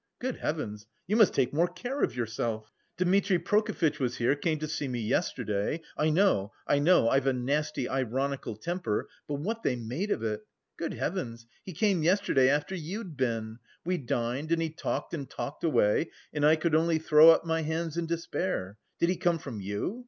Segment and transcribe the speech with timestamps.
[0.17, 2.71] "Good heavens, you must take more care of yourself!
[2.97, 7.33] Dmitri Prokofitch was here, came to see me yesterday I know, I know, I've a
[7.33, 10.41] nasty, ironical temper, but what they made of it!...
[10.75, 13.59] Good heavens, he came yesterday after you'd been.
[13.85, 17.61] We dined and he talked and talked away, and I could only throw up my
[17.61, 18.79] hands in despair!
[18.99, 19.99] Did he come from you?